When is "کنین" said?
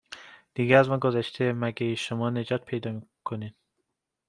3.23-3.53